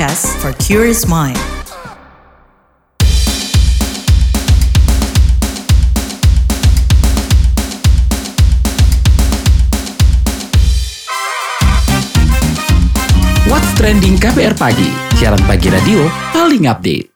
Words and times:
podcast 0.00 0.32
for 0.40 0.56
curious 0.56 1.04
mind. 1.04 1.36
What's 13.44 13.68
Trending 13.76 14.16
KBR 14.16 14.56
Pagi, 14.56 14.88
siaran 15.20 15.44
pagi 15.44 15.68
radio 15.68 16.08
paling 16.32 16.64
update. 16.64 17.06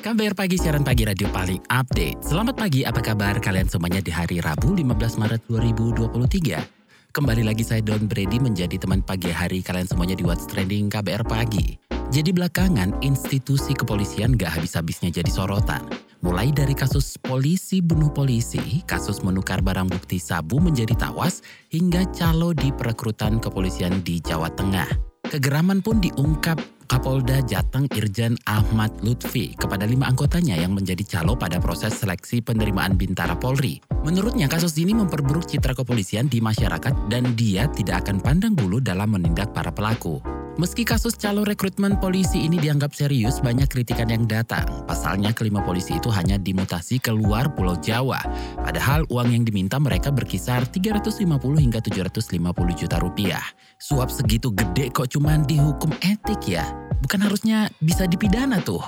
KBR 0.00 0.32
Pagi, 0.32 0.56
siaran 0.56 0.80
pagi 0.80 1.04
radio 1.04 1.28
paling 1.28 1.60
update. 1.68 2.24
Selamat 2.24 2.56
pagi, 2.56 2.80
apa 2.80 3.04
kabar 3.04 3.36
kalian 3.44 3.68
semuanya 3.68 4.00
di 4.00 4.08
hari 4.08 4.40
Rabu 4.40 4.72
15 4.72 5.20
Maret 5.20 5.44
2023? 5.52 6.81
Kembali 7.12 7.44
lagi 7.44 7.60
saya 7.60 7.84
Don 7.84 8.08
Brady 8.08 8.40
menjadi 8.40 8.80
teman 8.80 9.04
pagi 9.04 9.28
hari 9.28 9.60
kalian 9.60 9.84
semuanya 9.84 10.16
di 10.16 10.24
What's 10.24 10.48
Trending 10.48 10.88
KBR 10.88 11.28
Pagi. 11.28 11.76
Jadi 12.08 12.32
belakangan 12.32 13.04
institusi 13.04 13.76
kepolisian 13.76 14.32
gak 14.32 14.56
habis-habisnya 14.56 15.12
jadi 15.12 15.28
sorotan. 15.28 15.84
Mulai 16.24 16.56
dari 16.56 16.72
kasus 16.72 17.20
polisi 17.20 17.84
bunuh 17.84 18.08
polisi, 18.08 18.80
kasus 18.88 19.20
menukar 19.20 19.60
barang 19.60 19.92
bukti 19.92 20.16
sabu 20.16 20.56
menjadi 20.56 20.96
tawas, 20.96 21.44
hingga 21.68 22.08
calo 22.16 22.56
di 22.56 22.72
perekrutan 22.72 23.36
kepolisian 23.44 24.00
di 24.00 24.16
Jawa 24.16 24.48
Tengah. 24.48 24.88
Kegeraman 25.28 25.84
pun 25.84 26.00
diungkap 26.00 26.56
Kapolda 26.86 27.42
Jateng 27.44 27.90
Irjen 27.92 28.34
Ahmad 28.46 28.90
Lutfi 29.02 29.54
kepada 29.58 29.86
lima 29.86 30.08
anggotanya 30.08 30.58
yang 30.58 30.74
menjadi 30.74 31.02
calo 31.06 31.34
pada 31.34 31.62
proses 31.62 31.94
seleksi 31.98 32.42
penerimaan 32.42 32.94
Bintara 32.98 33.34
Polri. 33.34 33.82
Menurutnya 34.02 34.50
kasus 34.50 34.74
ini 34.78 34.94
memperburuk 34.94 35.46
citra 35.46 35.74
kepolisian 35.74 36.26
di 36.26 36.42
masyarakat 36.42 37.12
dan 37.12 37.34
dia 37.38 37.70
tidak 37.70 38.06
akan 38.06 38.18
pandang 38.18 38.54
bulu 38.58 38.82
dalam 38.82 39.14
menindak 39.14 39.54
para 39.54 39.70
pelaku. 39.70 40.18
Meski 40.60 40.84
kasus 40.84 41.16
calo 41.16 41.48
rekrutmen 41.48 41.96
polisi 41.96 42.44
ini 42.44 42.60
dianggap 42.60 42.92
serius, 42.92 43.40
banyak 43.40 43.72
kritikan 43.72 44.04
yang 44.12 44.28
datang. 44.28 44.68
Pasalnya 44.84 45.32
kelima 45.32 45.64
polisi 45.64 45.96
itu 45.96 46.12
hanya 46.12 46.36
dimutasi 46.36 47.00
keluar 47.00 47.56
Pulau 47.56 47.80
Jawa. 47.80 48.20
Padahal 48.60 49.08
uang 49.08 49.32
yang 49.32 49.48
diminta 49.48 49.80
mereka 49.80 50.12
berkisar 50.12 50.68
350 50.68 51.24
hingga 51.56 51.80
750 51.80 52.36
juta 52.84 53.00
rupiah. 53.00 53.40
Suap 53.80 54.12
segitu 54.12 54.52
gede 54.52 54.92
kok 54.92 55.08
cuman 55.08 55.48
dihukum 55.48 55.88
etik 56.04 56.44
ya? 56.44 56.68
Bukan 57.00 57.24
harusnya 57.24 57.72
bisa 57.80 58.04
dipidana 58.04 58.60
tuh. 58.60 58.84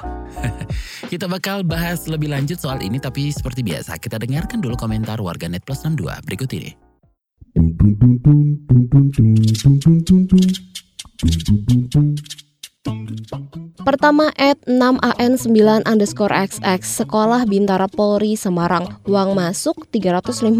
kita 1.12 1.24
bakal 1.32 1.64
bahas 1.64 2.04
lebih 2.04 2.28
lanjut 2.28 2.60
soal 2.60 2.84
ini 2.84 3.00
tapi 3.00 3.32
seperti 3.32 3.64
biasa 3.64 3.96
kita 3.96 4.20
dengarkan 4.20 4.60
dulu 4.60 4.76
komentar 4.76 5.16
warganet 5.16 5.64
plus 5.64 5.80
62 5.80 6.28
berikut 6.28 6.52
ini. 6.60 6.76
Thank 11.20 11.48
you. 13.56 13.63
Pertama, 13.84 14.32
at 14.40 14.56
6AN9 14.64 15.84
underscore 15.84 16.32
XX, 16.32 16.80
Sekolah 16.80 17.44
Bintara 17.44 17.84
Polri 17.84 18.32
Semarang. 18.32 18.96
Uang 19.04 19.36
masuk 19.36 19.84
350 19.92 20.56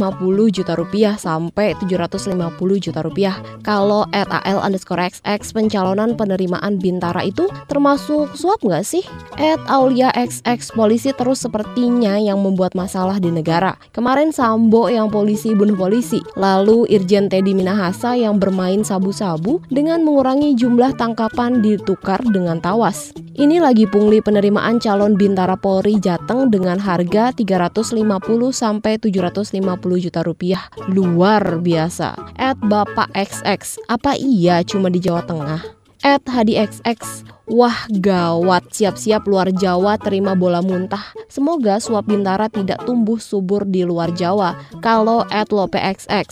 juta 0.52 0.76
rupiah 0.76 1.16
sampai 1.16 1.72
750 1.80 2.36
juta 2.84 3.00
rupiah. 3.00 3.40
Kalau 3.64 4.04
at 4.12 4.28
AL 4.28 4.60
underscore 4.60 5.08
XX, 5.08 5.40
pencalonan 5.40 6.20
penerimaan 6.20 6.76
Bintara 6.76 7.24
itu 7.24 7.48
termasuk 7.64 8.36
suap 8.36 8.60
nggak 8.60 8.84
sih? 8.84 9.00
At 9.40 9.56
Aulia 9.72 10.12
XX, 10.12 10.60
polisi 10.76 11.16
terus 11.16 11.40
sepertinya 11.40 12.20
yang 12.20 12.44
membuat 12.44 12.76
masalah 12.76 13.16
di 13.16 13.32
negara. 13.32 13.72
Kemarin 13.96 14.36
Sambo 14.36 14.92
yang 14.92 15.08
polisi 15.08 15.56
bunuh 15.56 15.80
polisi. 15.80 16.20
Lalu 16.36 16.92
Irjen 16.92 17.32
Teddy 17.32 17.56
Minahasa 17.56 18.20
yang 18.20 18.36
bermain 18.36 18.84
sabu-sabu 18.84 19.64
dengan 19.72 20.04
mengurangi 20.04 20.52
jumlah 20.52 20.92
tangkapan 21.00 21.64
ditukar 21.64 22.20
dengan 22.28 22.60
tawas. 22.60 23.13
Ini 23.14 23.62
lagi 23.62 23.86
pungli 23.86 24.18
penerimaan 24.18 24.82
calon 24.82 25.14
Bintara 25.14 25.54
Polri 25.54 25.98
Jateng 26.02 26.50
dengan 26.50 26.78
harga 26.82 27.30
350 27.34 28.02
sampai 28.50 28.98
750 28.98 30.04
juta 30.04 30.20
rupiah. 30.22 30.66
Luar 30.90 31.62
biasa. 31.62 32.14
At 32.34 32.58
Bapak 32.58 33.10
XX, 33.14 33.78
apa 33.86 34.18
iya 34.18 34.62
cuma 34.66 34.90
di 34.90 34.98
Jawa 34.98 35.22
Tengah? 35.26 35.62
At 36.02 36.26
Hadi 36.26 36.58
XX, 36.58 37.00
Wah 37.44 37.84
gawat, 37.92 38.72
siap-siap 38.72 39.28
luar 39.28 39.52
Jawa 39.52 40.00
terima 40.00 40.32
bola 40.32 40.64
muntah. 40.64 41.12
Semoga 41.28 41.76
suap 41.76 42.08
Bintara 42.08 42.48
tidak 42.48 42.88
tumbuh 42.88 43.20
subur 43.20 43.68
di 43.68 43.84
luar 43.84 44.16
Jawa. 44.16 44.56
Kalau 44.80 45.28
at 45.28 45.52
Lope 45.52 45.76
XX, 45.76 46.24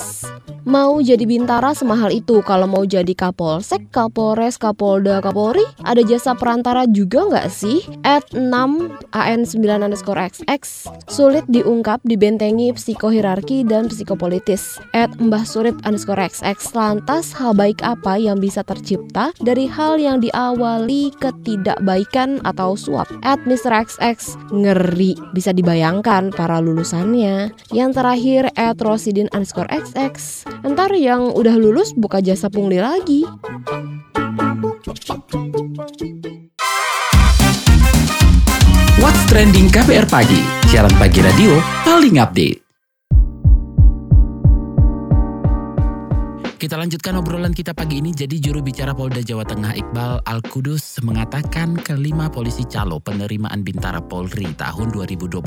mau 0.64 1.04
jadi 1.04 1.28
Bintara 1.28 1.76
semahal 1.76 2.16
itu 2.16 2.40
kalau 2.40 2.64
mau 2.64 2.88
jadi 2.88 3.12
Kapolsek, 3.12 3.92
Kapolres, 3.92 4.56
Kapolda, 4.56 5.20
Kapolri, 5.20 5.60
ada 5.84 6.00
jasa 6.00 6.32
perantara 6.32 6.88
juga 6.88 7.28
nggak 7.28 7.48
sih? 7.52 7.84
At 8.08 8.32
6 8.32 9.12
AN9 9.12 9.84
underscore 9.84 10.16
XX, 10.32 10.64
sulit 11.12 11.44
diungkap 11.52 12.00
dibentengi 12.08 12.72
psikohirarki 12.72 13.68
dan 13.68 13.92
psikopolitis. 13.92 14.80
At 14.96 15.12
Mbah 15.20 15.44
Surit 15.44 15.76
underscore 15.84 16.24
XX, 16.24 16.56
lantas 16.72 17.36
hal 17.36 17.52
baik 17.52 17.84
apa 17.84 18.16
yang 18.16 18.40
bisa 18.40 18.64
tercipta 18.64 19.36
dari 19.44 19.68
hal 19.68 20.00
yang 20.00 20.24
diawali 20.24 21.01
ketidakbaikan 21.10 22.38
atau 22.46 22.78
suap. 22.78 23.10
At 23.26 23.42
Mr. 23.48 23.74
XX 23.74 24.38
ngeri 24.54 25.18
bisa 25.34 25.50
dibayangkan 25.50 26.30
para 26.30 26.62
lulusannya. 26.62 27.50
Yang 27.74 27.90
terakhir 27.98 28.42
at 28.54 28.78
Rosidin 28.78 29.26
underscore 29.34 29.66
XX. 29.72 30.14
Ntar 30.62 30.94
yang 30.94 31.34
udah 31.34 31.58
lulus 31.58 31.90
buka 31.96 32.22
jasa 32.22 32.46
pungli 32.46 32.78
lagi. 32.78 33.26
What's 39.02 39.22
Trending 39.26 39.66
KBR 39.74 40.06
Pagi, 40.06 40.38
siaran 40.70 40.94
pagi 40.94 41.18
radio 41.18 41.58
paling 41.82 42.22
update. 42.22 42.61
Kita 46.62 46.78
lanjutkan 46.78 47.18
obrolan 47.18 47.50
kita 47.50 47.74
pagi 47.74 47.98
ini. 47.98 48.14
Jadi 48.14 48.38
juru 48.38 48.62
bicara 48.62 48.94
Polda 48.94 49.18
Jawa 49.18 49.42
Tengah 49.42 49.74
Iqbal 49.82 50.22
Al-Kudus 50.22 51.02
mengatakan 51.02 51.74
kelima 51.74 52.30
polisi 52.30 52.62
calo 52.62 53.02
penerimaan 53.02 53.66
Bintara 53.66 53.98
Polri 53.98 54.46
tahun 54.54 54.94
2022 54.94 55.42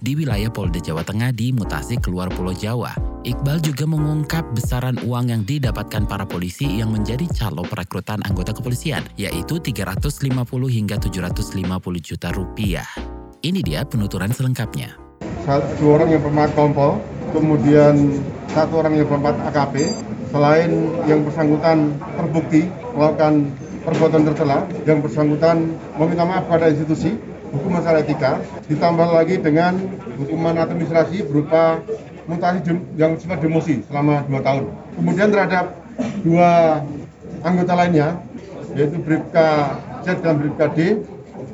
di 0.00 0.12
wilayah 0.16 0.48
Polda 0.48 0.80
Jawa 0.80 1.04
Tengah 1.04 1.36
dimutasi 1.36 2.00
keluar 2.00 2.32
Pulau 2.32 2.56
Jawa. 2.56 2.96
Iqbal 3.28 3.60
juga 3.60 3.84
mengungkap 3.84 4.56
besaran 4.56 4.96
uang 5.04 5.28
yang 5.28 5.44
didapatkan 5.44 6.08
para 6.08 6.24
polisi 6.24 6.80
yang 6.80 6.96
menjadi 6.96 7.28
calo 7.28 7.68
perekrutan 7.68 8.24
anggota 8.24 8.56
kepolisian, 8.56 9.04
yaitu 9.20 9.60
350 9.60 10.32
hingga 10.72 10.96
750 10.96 11.60
juta 12.00 12.32
rupiah. 12.32 12.88
Ini 13.44 13.60
dia 13.60 13.84
penuturan 13.84 14.32
selengkapnya. 14.32 14.96
Satu 15.44 15.92
orang 15.92 16.08
yang 16.08 16.24
pemat 16.24 16.48
kompol, 16.56 17.04
kemudian 17.32 18.18
satu 18.52 18.80
orang 18.80 18.98
yang 18.98 19.08
pemat 19.08 19.36
AKP, 19.52 19.74
selain 20.32 20.70
yang 21.08 21.24
bersangkutan 21.24 21.96
terbukti 22.16 22.68
melakukan 22.96 23.52
perbuatan 23.84 24.22
tercela, 24.28 24.58
yang 24.84 24.98
bersangkutan 25.00 25.76
meminta 25.96 26.24
maaf 26.28 26.44
pada 26.48 26.68
institusi, 26.68 27.16
hukum 27.52 27.80
masalah 27.80 28.04
etika, 28.04 28.40
ditambah 28.68 29.08
lagi 29.08 29.40
dengan 29.40 29.78
hukuman 30.20 30.56
administrasi 30.60 31.24
berupa 31.24 31.80
mutasi 32.28 32.60
yang 33.00 33.16
sifat 33.16 33.40
demosi 33.40 33.80
selama 33.88 34.20
dua 34.28 34.40
tahun. 34.44 34.64
Kemudian 35.00 35.28
terhadap 35.32 35.72
dua 36.20 36.82
anggota 37.40 37.72
lainnya, 37.72 38.20
yaitu 38.76 39.00
Bribka 39.00 39.80
Z 40.04 40.20
dan 40.20 40.36
Bribka 40.44 40.68
D, 40.76 41.00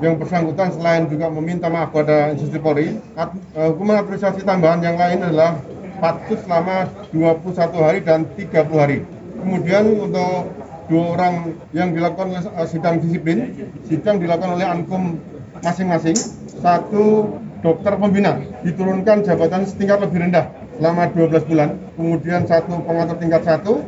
yang 0.05 0.21
bersangkutan 0.21 0.69
selain 0.77 1.09
juga 1.09 1.33
meminta 1.33 1.73
maaf 1.73 1.97
pada 1.97 2.37
institusi 2.37 2.61
Polri, 2.61 2.89
hukuman 3.57 4.05
administrasi 4.05 4.45
tambahan 4.45 4.85
yang 4.85 5.01
lain 5.01 5.25
adalah 5.25 5.57
patut 5.97 6.37
selama 6.45 6.93
21 7.09 7.81
hari 7.81 8.05
dan 8.05 8.29
30 8.37 8.69
hari. 8.77 8.99
Kemudian 9.41 9.97
untuk 9.97 10.53
dua 10.85 11.17
orang 11.17 11.57
yang 11.73 11.97
dilakukan 11.97 12.37
oleh 12.37 12.69
sidang 12.69 13.01
disiplin, 13.01 13.57
sidang 13.89 14.21
dilakukan 14.21 14.61
oleh 14.61 14.69
ankum 14.69 15.17
masing-masing. 15.65 16.17
Satu 16.61 17.33
dokter 17.65 17.97
pembina 17.97 18.37
diturunkan 18.61 19.25
jabatan 19.25 19.65
setingkat 19.65 20.05
lebih 20.05 20.29
rendah 20.29 20.53
selama 20.77 21.09
12 21.13 21.49
bulan. 21.49 21.69
Kemudian 21.97 22.45
satu 22.45 22.85
pengatur 22.85 23.17
tingkat 23.17 23.43
satu 23.49 23.81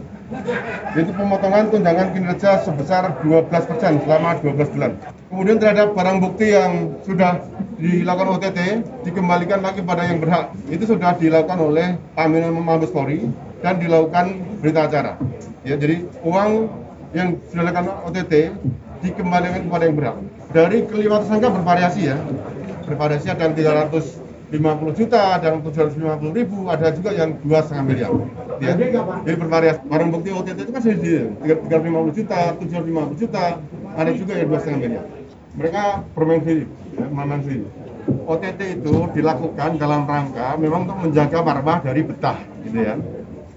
yaitu 0.96 1.12
pemotongan 1.14 1.70
tunjangan 1.70 2.10
kinerja 2.10 2.66
sebesar 2.66 3.14
12% 3.22 4.02
selama 4.02 4.38
12 4.42 4.74
bulan. 4.74 4.92
Kemudian 5.30 5.56
terhadap 5.62 5.94
barang 5.94 6.18
bukti 6.18 6.50
yang 6.50 6.98
sudah 7.06 7.42
dilakukan 7.78 8.28
OTT 8.40 8.58
dikembalikan 9.06 9.62
lagi 9.62 9.84
pada 9.86 10.02
yang 10.08 10.18
berhak. 10.18 10.50
Itu 10.66 10.88
sudah 10.88 11.14
dilakukan 11.14 11.58
oleh 11.62 12.00
Pamina 12.18 12.50
Mabes 12.50 12.90
Polri 12.90 13.30
dan 13.62 13.78
dilakukan 13.78 14.42
berita 14.58 14.90
acara. 14.90 15.12
Ya, 15.62 15.78
jadi 15.78 16.02
uang 16.26 16.70
yang 17.14 17.38
sudah 17.50 17.70
dilakukan 17.70 17.86
OTT 18.10 18.34
dikembalikan 19.06 19.70
kepada 19.70 19.82
yang 19.86 19.96
berhak. 19.96 20.16
Dari 20.50 20.78
kelima 20.88 21.22
tersangka 21.22 21.52
bervariasi 21.52 22.00
ya. 22.10 22.16
Bervariasi 22.86 23.28
ada 23.30 23.50
yang 23.50 23.54
350 23.54 24.25
50 24.46 24.94
juta, 24.94 25.20
ada 25.34 25.46
yang 25.50 25.58
750 25.66 26.30
ribu, 26.30 26.70
ada 26.70 26.94
juga 26.94 27.10
yang 27.10 27.34
dua 27.42 27.66
setengah 27.66 27.84
miliar. 27.90 28.10
Ya. 28.62 28.78
Jadi 28.78 29.34
bervariasi. 29.42 29.80
Barang 29.90 30.14
bukti 30.14 30.30
OTT 30.30 30.58
itu 30.62 30.70
kan 30.70 30.82
sedih, 30.86 31.34
350 31.42 32.14
juta, 32.14 32.38
750 32.54 33.18
juta, 33.18 33.44
ada 33.98 34.10
juga 34.14 34.32
yang 34.38 34.46
dua 34.46 34.58
setengah 34.62 34.80
miliar. 34.86 35.04
Mereka 35.56 35.82
bermain 36.14 36.40
sendiri, 36.46 36.64
ya, 36.94 37.06
bermain 37.10 37.40
sendiri. 37.42 37.66
OTT 38.06 38.60
itu 38.78 38.94
dilakukan 39.18 39.70
dalam 39.82 40.06
rangka 40.06 40.54
memang 40.62 40.86
untuk 40.86 40.98
menjaga 41.02 41.38
marwah 41.42 41.82
dari 41.82 42.06
betah, 42.06 42.38
gitu 42.62 42.78
ya. 42.78 42.94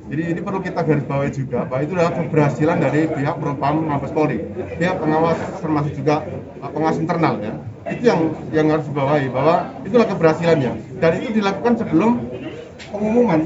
Jadi 0.09 0.21
ini 0.25 0.39
perlu 0.41 0.57
kita 0.57 0.81
garis 0.81 1.05
bawahi 1.05 1.29
juga 1.29 1.69
bahwa 1.69 1.85
itu 1.85 1.93
adalah 1.93 2.17
keberhasilan 2.17 2.81
dari 2.81 3.05
pihak 3.05 3.35
Propam 3.37 3.85
Mabes 3.85 4.09
Polri, 4.09 4.41
pihak 4.81 4.97
pengawas 4.97 5.37
termasuk 5.61 5.93
juga 5.93 6.25
uh, 6.65 6.69
pengawas 6.73 6.97
internal 6.97 7.37
ya. 7.37 7.53
Itu 7.89 8.03
yang 8.05 8.21
yang 8.53 8.67
harus 8.69 8.85
dibawahi 8.85 9.27
bahwa 9.33 9.55
itulah 9.81 10.07
keberhasilannya 10.07 10.71
dan 11.01 11.11
itu 11.19 11.41
dilakukan 11.41 11.73
sebelum 11.81 12.11
pengumuman, 12.93 13.39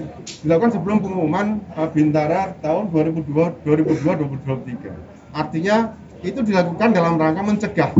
dilakukan 0.43 0.71
sebelum 0.75 0.97
pengumuman 0.99 1.47
uh, 1.79 1.89
Bintara 1.89 2.55
tahun 2.59 2.91
2002 2.91 3.63
2023. 3.63 5.35
Artinya 5.35 5.95
itu 6.23 6.39
dilakukan 6.43 6.89
dalam 6.95 7.19
rangka 7.19 7.41
mencegah 7.43 7.91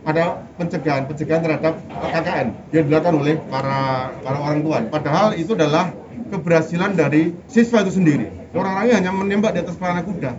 ada 0.00 0.42
pencegahan 0.56 1.04
pencegahan 1.06 1.42
terhadap 1.44 1.74
KKN 1.92 2.46
yang 2.72 2.84
dilakukan 2.88 3.14
oleh 3.20 3.34
para 3.52 4.10
para 4.24 4.38
orang 4.40 4.64
tua. 4.64 4.78
Padahal 4.88 5.36
itu 5.36 5.52
adalah 5.52 5.92
keberhasilan 6.32 6.96
dari 6.96 7.36
siswa 7.50 7.84
itu 7.84 8.00
sendiri. 8.00 8.26
Orang-orangnya 8.56 8.94
hanya 8.98 9.12
menembak 9.12 9.54
di 9.54 9.60
atas 9.62 9.76
pelana 9.76 10.02
kuda. 10.02 10.32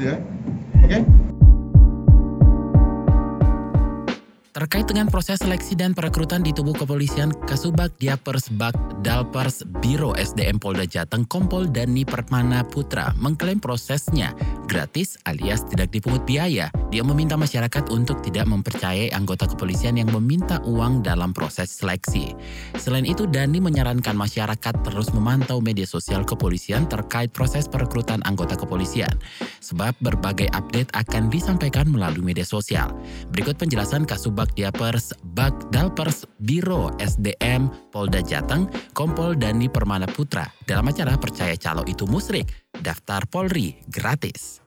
Ya. 0.00 0.16
Oke? 0.80 0.88
Okay? 0.88 1.00
Terkait 4.50 4.82
dengan 4.82 5.06
proses 5.06 5.38
seleksi 5.38 5.78
dan 5.78 5.94
perekrutan 5.94 6.42
di 6.42 6.50
tubuh 6.50 6.74
kepolisian, 6.74 7.30
Kasubag 7.46 7.94
Diapers 8.02 8.50
Bak 8.58 8.74
Dalpers 8.98 9.62
Biro 9.78 10.10
SDM 10.18 10.58
Polda 10.58 10.82
Jateng 10.82 11.22
Kompol 11.30 11.70
Dani 11.70 12.02
Permana 12.02 12.66
Putra 12.66 13.14
mengklaim 13.14 13.62
prosesnya 13.62 14.34
gratis 14.66 15.22
alias 15.30 15.62
tidak 15.70 15.94
dipungut 15.94 16.26
biaya. 16.26 16.66
Dia 16.90 17.06
meminta 17.06 17.40
masyarakat 17.40 17.88
untuk 17.88 18.20
tidak 18.20 18.50
mempercayai 18.50 19.14
anggota 19.16 19.48
kepolisian 19.48 19.96
yang 19.96 20.12
meminta 20.12 20.60
uang 20.66 21.00
dalam 21.00 21.32
proses 21.32 21.72
seleksi. 21.72 22.36
Selain 22.76 23.08
itu, 23.08 23.24
Dani 23.24 23.62
menyarankan 23.62 24.18
masyarakat 24.18 24.74
terus 24.84 25.14
memantau 25.16 25.64
media 25.64 25.86
sosial 25.88 26.26
kepolisian 26.26 26.90
terkait 26.90 27.32
proses 27.32 27.64
perekrutan 27.70 28.20
anggota 28.26 28.58
kepolisian, 28.58 29.14
sebab 29.62 29.96
berbagai 30.04 30.50
update 30.52 30.90
akan 30.92 31.32
disampaikan 31.32 31.88
melalui 31.88 32.34
media 32.34 32.44
sosial. 32.44 32.90
Berikut 33.32 33.56
penjelasan 33.56 34.04
Kasubag 34.04 34.50
Bakdiapers 34.50 35.14
Bakdalpers 35.22 36.26
Biro 36.42 36.90
SDM 36.98 37.70
Polda 37.94 38.18
Jateng 38.18 38.66
Kompol 38.90 39.38
Dani 39.38 39.70
Permana 39.70 40.10
Putra 40.10 40.42
dalam 40.66 40.90
acara 40.90 41.14
Percaya 41.14 41.54
Calo 41.54 41.86
Itu 41.86 42.10
Musrik 42.10 42.50
daftar 42.82 43.30
Polri 43.30 43.78
gratis 43.86 44.59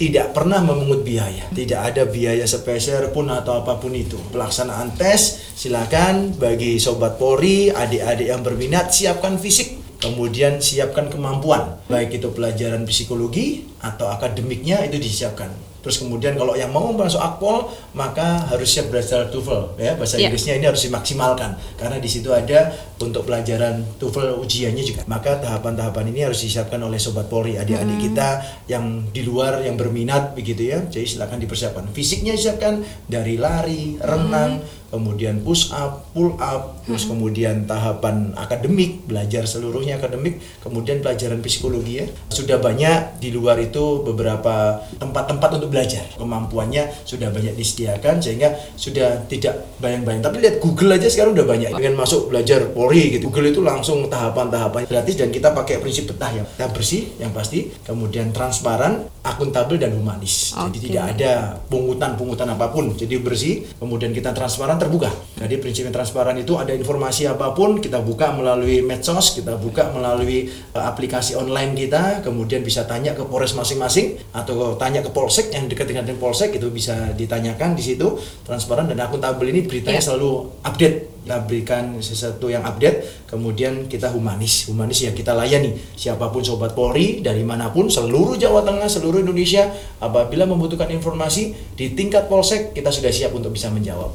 tidak 0.00 0.32
pernah 0.32 0.64
memungut 0.64 1.04
biaya, 1.04 1.44
tidak 1.52 1.92
ada 1.92 2.08
biaya 2.08 2.48
spesial 2.48 3.12
pun 3.12 3.28
atau 3.28 3.60
apa 3.60 3.76
pun 3.76 3.92
itu. 3.92 4.16
Pelaksanaan 4.32 4.96
tes, 4.96 5.52
silakan 5.52 6.32
bagi 6.40 6.80
sobat 6.80 7.20
Polri, 7.20 7.68
adik-adik 7.68 8.32
yang 8.32 8.40
berminat, 8.40 8.94
siapkan 8.96 9.36
fisik, 9.36 10.00
kemudian 10.00 10.62
siapkan 10.62 11.12
kemampuan, 11.12 11.84
baik 11.90 12.16
itu 12.16 12.32
pelajaran 12.32 12.88
psikologi 12.88 13.68
atau 13.84 14.08
akademiknya 14.08 14.88
itu 14.88 14.96
disiapkan 14.96 15.69
Terus 15.80 15.96
kemudian 16.00 16.36
kalau 16.36 16.54
yang 16.56 16.70
mau 16.70 16.92
masuk 16.92 17.20
akpol 17.20 17.72
maka 17.96 18.46
harus 18.52 18.68
siap 18.68 18.92
belajar 18.92 19.28
TOEFL 19.32 19.80
ya 19.80 19.96
bahasa 19.96 20.16
yeah. 20.16 20.28
Inggrisnya 20.28 20.54
ini 20.60 20.66
harus 20.68 20.82
dimaksimalkan 20.84 21.56
karena 21.80 21.96
di 21.96 22.08
situ 22.08 22.28
ada 22.30 22.72
untuk 23.00 23.24
pelajaran 23.24 23.80
TOEFL 23.96 24.36
ujiannya 24.40 24.84
juga. 24.84 25.02
Maka 25.08 25.40
tahapan-tahapan 25.40 26.12
ini 26.12 26.20
harus 26.28 26.44
disiapkan 26.44 26.80
oleh 26.84 27.00
sobat 27.00 27.26
Polri 27.32 27.56
adik-adik 27.56 27.96
hmm. 27.96 28.06
kita 28.12 28.28
yang 28.68 29.08
di 29.08 29.24
luar 29.24 29.64
yang 29.64 29.80
berminat 29.80 30.36
begitu 30.36 30.68
ya. 30.68 30.84
Jadi 30.84 31.16
silakan 31.16 31.40
dipersiapkan. 31.40 31.84
Fisiknya 31.96 32.36
siapkan 32.36 32.84
dari 33.08 33.40
lari, 33.40 33.96
renang, 33.96 34.60
hmm 34.60 34.79
kemudian 34.90 35.40
push 35.46 35.70
up, 35.70 36.10
pull 36.12 36.34
up, 36.42 36.82
terus 36.84 37.06
hmm. 37.06 37.10
kemudian 37.14 37.56
tahapan 37.64 38.34
akademik, 38.34 39.06
belajar 39.06 39.46
seluruhnya 39.46 40.02
akademik, 40.02 40.42
kemudian 40.60 40.98
pelajaran 40.98 41.38
psikologi 41.40 42.04
ya. 42.04 42.06
Sudah 42.28 42.58
banyak 42.58 43.22
di 43.22 43.30
luar 43.30 43.56
itu 43.62 44.02
beberapa 44.02 44.82
tempat-tempat 44.98 45.62
untuk 45.62 45.70
belajar. 45.70 46.04
Kemampuannya 46.18 46.90
sudah 47.06 47.30
banyak 47.30 47.54
disediakan 47.54 48.18
sehingga 48.18 48.52
sudah 48.74 49.24
tidak 49.30 49.70
bayang-bayang. 49.78 50.20
Tapi 50.20 50.42
lihat 50.42 50.58
Google 50.58 50.98
aja 50.98 51.06
sekarang 51.06 51.38
udah 51.38 51.46
banyak. 51.46 51.70
Dengan 51.78 51.96
masuk 51.96 52.28
belajar 52.34 52.66
Polri 52.74 53.14
gitu. 53.16 53.30
Google 53.30 53.54
itu 53.54 53.62
langsung 53.62 54.10
tahapan-tahapan 54.10 54.90
gratis 54.90 55.14
dan 55.14 55.30
kita 55.30 55.54
pakai 55.54 55.78
prinsip 55.78 56.10
petah 56.10 56.34
ya. 56.34 56.42
Kita 56.42 56.66
bersih 56.74 57.14
yang 57.22 57.30
pasti, 57.30 57.70
kemudian 57.86 58.34
transparan, 58.34 59.06
akuntabel 59.20 59.76
dan 59.76 59.92
humanis. 59.92 60.56
Okay. 60.56 60.64
Jadi 60.72 60.78
tidak 60.88 61.04
ada 61.16 61.32
pungutan-pungutan 61.68 62.48
apa 62.48 62.72
pun. 62.72 62.96
Jadi 62.96 63.20
bersih, 63.20 63.68
kemudian 63.76 64.16
kita 64.16 64.32
transparan 64.32 64.80
terbuka. 64.80 65.12
Jadi 65.36 65.60
prinsip 65.60 65.84
transparan 65.92 66.36
itu 66.40 66.56
ada 66.56 66.72
informasi 66.72 67.28
apa 67.28 67.52
pun 67.52 67.82
kita 67.82 68.00
buka 68.00 68.32
melalui 68.32 68.80
medsos, 68.80 69.36
kita 69.36 69.60
buka 69.60 69.92
melalui 69.92 70.48
uh, 70.72 70.84
aplikasi 70.88 71.36
online 71.36 71.76
kita, 71.76 72.24
kemudian 72.24 72.64
bisa 72.64 72.88
tanya 72.88 73.12
ke 73.12 73.26
Polres 73.26 73.52
masing-masing 73.52 74.16
atau 74.32 74.78
tanya 74.80 75.04
ke 75.04 75.10
Polsek 75.12 75.52
yang 75.52 75.68
dekat 75.68 75.90
dengan 75.90 76.06
Polsek 76.16 76.56
itu 76.56 76.70
bisa 76.72 77.12
ditanyakan 77.12 77.76
di 77.76 77.82
situ 77.82 78.16
transparan 78.46 78.88
dan 78.88 79.02
akuntabel 79.02 79.50
ini 79.50 79.66
beritanya 79.66 80.00
yeah. 80.00 80.06
selalu 80.06 80.48
update 80.64 81.09
kita 81.30 81.46
berikan 81.46 82.02
sesuatu 82.02 82.50
yang 82.50 82.66
update 82.66 83.22
kemudian 83.30 83.86
kita 83.86 84.10
humanis. 84.10 84.66
Humanis 84.66 85.06
yang 85.06 85.14
kita 85.14 85.30
layani. 85.30 85.78
Siapa 85.94 86.26
pun 86.26 86.42
sobat 86.42 86.74
Polri 86.74 87.22
dari 87.22 87.46
mana 87.46 87.70
pun 87.70 87.86
seluruh 87.86 88.34
Jawa 88.34 88.66
Tengah 88.66 88.90
seluruh 88.90 89.22
Indonesia 89.22 89.70
apabila 90.02 90.42
membutuhkan 90.50 90.90
informasi 90.90 91.54
di 91.78 91.94
tingkat 91.94 92.26
polsek 92.26 92.74
kita 92.74 92.90
sudah 92.90 93.14
siap 93.14 93.30
untuk 93.30 93.54
bisa 93.54 93.70
menjawab. 93.70 94.10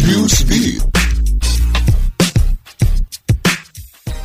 Newsbeat. 0.00 0.91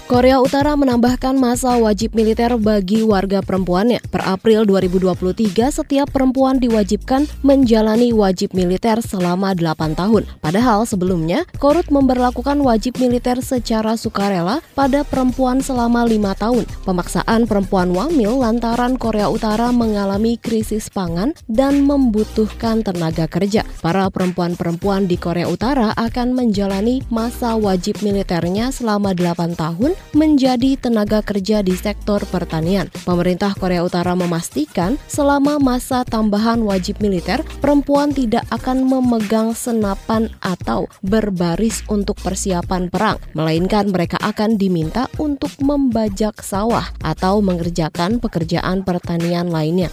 Korea 0.07 0.39
Utara 0.39 0.71
menambahkan 0.79 1.35
masa 1.35 1.75
wajib 1.83 2.15
militer 2.15 2.55
bagi 2.55 3.03
warga 3.03 3.43
perempuannya. 3.43 3.99
Per 4.07 4.23
April 4.23 4.63
2023, 4.63 5.67
setiap 5.67 6.07
perempuan 6.15 6.63
diwajibkan 6.63 7.27
menjalani 7.43 8.15
wajib 8.15 8.55
militer 8.55 9.03
selama 9.03 9.51
8 9.51 9.99
tahun. 9.99 10.23
Padahal 10.39 10.87
sebelumnya, 10.87 11.43
Korut 11.59 11.91
memberlakukan 11.91 12.55
wajib 12.63 13.03
militer 13.03 13.43
secara 13.43 13.99
sukarela 13.99 14.63
pada 14.79 15.03
perempuan 15.03 15.59
selama 15.59 16.07
5 16.07 16.39
tahun. 16.39 16.63
Pemaksaan 16.87 17.43
perempuan 17.43 17.91
wamil 17.91 18.39
lantaran 18.39 18.95
Korea 18.95 19.27
Utara 19.27 19.75
mengalami 19.75 20.39
krisis 20.39 20.87
pangan 20.87 21.35
dan 21.51 21.83
membutuhkan 21.83 22.79
tenaga 22.79 23.27
kerja. 23.27 23.67
Para 23.83 24.07
perempuan-perempuan 24.07 25.11
di 25.11 25.19
Korea 25.19 25.51
Utara 25.51 25.91
akan 25.99 26.31
menjalani 26.31 27.03
masa 27.11 27.59
wajib 27.59 27.99
militernya 27.99 28.71
selama 28.71 29.11
8 29.11 29.59
tahun 29.59 29.96
menjadi 30.15 30.79
tenaga 30.79 31.21
kerja 31.21 31.61
di 31.61 31.75
sektor 31.77 32.23
pertanian. 32.29 32.89
Pemerintah 33.05 33.53
Korea 33.53 33.83
Utara 33.83 34.17
memastikan 34.17 34.95
selama 35.05 35.61
masa 35.61 36.01
tambahan 36.07 36.63
wajib 36.65 36.97
militer, 37.03 37.45
perempuan 37.59 38.15
tidak 38.15 38.47
akan 38.49 38.87
memegang 38.87 39.51
senapan 39.53 40.31
atau 40.41 40.89
berbaris 41.05 41.83
untuk 41.91 42.17
persiapan 42.23 42.89
perang, 42.89 43.21
melainkan 43.37 43.89
mereka 43.91 44.17
akan 44.23 44.55
diminta 44.55 45.05
untuk 45.21 45.51
membajak 45.61 46.39
sawah 46.41 46.89
atau 47.03 47.39
mengerjakan 47.43 48.17
pekerjaan 48.17 48.81
pertanian 48.81 49.51
lainnya. 49.51 49.91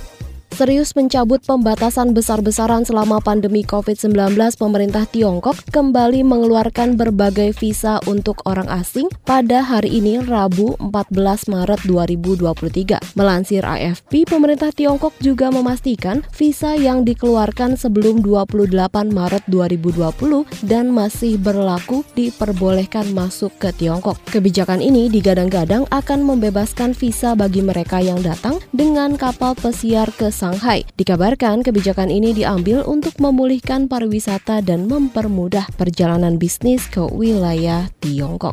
Serius 0.54 0.94
mencabut 0.94 1.42
pembatasan 1.42 2.14
besar-besaran 2.14 2.86
selama 2.86 3.18
pandemi 3.18 3.66
COVID-19, 3.66 4.38
pemerintah 4.54 5.02
Tiongkok 5.02 5.58
kembali 5.74 6.22
mengeluarkan 6.22 6.94
berbagai 6.94 7.58
visa 7.58 7.98
untuk 8.06 8.38
orang 8.46 8.70
asing 8.70 9.10
pada 9.26 9.66
hari 9.66 9.98
ini 9.98 10.22
Rabu 10.22 10.78
14 10.78 11.50
Maret 11.50 11.82
2023. 11.90 13.18
Melansir 13.18 13.66
AFP, 13.66 14.30
pemerintah 14.30 14.70
Tiongkok 14.70 15.18
juga 15.18 15.50
memastikan 15.50 16.22
visa 16.30 16.78
yang 16.78 17.02
dikeluarkan 17.02 17.74
sebelum 17.74 18.22
28 18.22 19.10
Maret 19.10 19.42
2020 19.50 20.70
dan 20.70 20.94
masih 20.94 21.34
berlaku 21.34 22.06
diperbolehkan 22.14 23.10
masuk 23.10 23.50
ke 23.58 23.74
Tiongkok. 23.74 24.22
Kebijakan 24.30 24.78
ini 24.78 25.10
digadang-gadang 25.10 25.90
akan 25.90 26.22
membebaskan 26.22 26.94
visa 26.94 27.34
bagi 27.34 27.58
mereka 27.58 27.98
yang 27.98 28.22
datang 28.22 28.62
dengan 28.70 29.18
kapal 29.18 29.58
pesiar 29.58 30.14
ke 30.14 30.30
Shanghai. 30.44 30.84
Dikabarkan 31.00 31.64
kebijakan 31.64 32.12
ini 32.12 32.36
diambil 32.36 32.84
untuk 32.84 33.16
memulihkan 33.16 33.88
pariwisata 33.88 34.60
dan 34.60 34.84
mempermudah 34.84 35.72
perjalanan 35.80 36.36
bisnis 36.36 36.84
ke 36.84 37.00
wilayah 37.00 37.88
Tiongkok. 38.04 38.52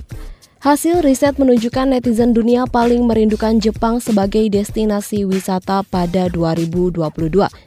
Hasil 0.62 1.02
riset 1.02 1.42
menunjukkan 1.42 1.90
netizen 1.90 2.38
dunia 2.38 2.70
paling 2.70 3.10
merindukan 3.10 3.58
Jepang 3.58 3.98
sebagai 3.98 4.46
destinasi 4.46 5.26
wisata 5.26 5.82
pada 5.82 6.30
2022. 6.30 7.02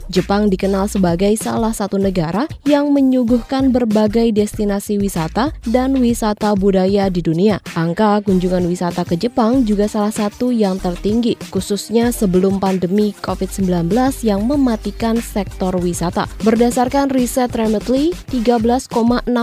Jepang 0.07 0.47
dikenal 0.47 0.87
sebagai 0.87 1.35
salah 1.35 1.75
satu 1.75 1.99
negara 1.99 2.47
yang 2.63 2.95
menyuguhkan 2.95 3.75
berbagai 3.75 4.31
destinasi 4.31 4.95
wisata 4.95 5.51
dan 5.67 5.99
wisata 5.99 6.55
budaya 6.55 7.11
di 7.11 7.19
dunia. 7.19 7.59
Angka 7.75 8.23
kunjungan 8.23 8.63
wisata 8.63 9.03
ke 9.03 9.19
Jepang 9.19 9.67
juga 9.67 9.91
salah 9.91 10.15
satu 10.15 10.55
yang 10.55 10.79
tertinggi, 10.79 11.35
khususnya 11.51 12.15
sebelum 12.15 12.63
pandemi 12.63 13.11
COVID-19 13.19 13.91
yang 14.23 14.47
mematikan 14.47 15.19
sektor 15.19 15.75
wisata. 15.83 16.31
Berdasarkan 16.47 17.11
riset 17.11 17.51
Remitly, 17.59 18.15
13,6 18.31 18.87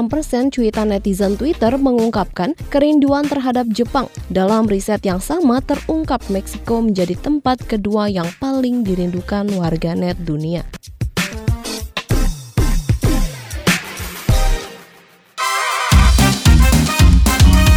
persen 0.08 0.48
cuitan 0.48 0.88
netizen 0.88 1.36
Twitter 1.36 1.76
mengungkapkan 1.76 2.56
kerinduan 2.72 3.28
terhadap 3.28 3.41
terhadap 3.42 3.66
Jepang. 3.74 4.06
Dalam 4.30 4.70
riset 4.70 5.02
yang 5.02 5.18
sama 5.18 5.58
terungkap 5.58 6.22
Meksiko 6.30 6.78
menjadi 6.78 7.18
tempat 7.18 7.58
kedua 7.66 8.06
yang 8.06 8.30
paling 8.38 8.86
dirindukan 8.86 9.50
warganet 9.58 10.14
dunia. 10.22 10.62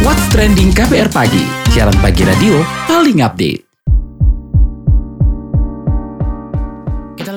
What's 0.06 0.22
Trending 0.30 0.70
KPR 0.70 1.10
Pagi, 1.10 1.42
siaran 1.74 1.98
pagi 1.98 2.22
radio 2.22 2.62
paling 2.86 3.26
update. 3.26 3.65